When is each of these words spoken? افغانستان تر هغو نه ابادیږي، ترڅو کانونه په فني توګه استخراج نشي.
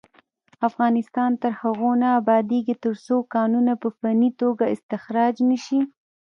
افغانستان 0.67 1.31
تر 1.41 1.51
هغو 1.61 1.91
نه 2.01 2.09
ابادیږي، 2.19 2.75
ترڅو 2.83 3.15
کانونه 3.35 3.73
په 3.81 3.87
فني 3.97 4.29
توګه 4.41 4.65
استخراج 4.75 5.35
نشي. 5.49 5.81